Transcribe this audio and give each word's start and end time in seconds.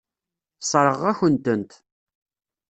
Sseṛɣeɣ-aken-tent. 0.61 1.71